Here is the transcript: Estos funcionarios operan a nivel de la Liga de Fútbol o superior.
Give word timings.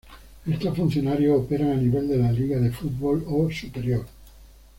Estos 0.47 0.75
funcionarios 0.75 1.41
operan 1.41 1.73
a 1.73 1.75
nivel 1.75 2.07
de 2.07 2.17
la 2.17 2.31
Liga 2.31 2.57
de 2.57 2.71
Fútbol 2.71 3.23
o 3.27 3.51
superior. 3.51 4.03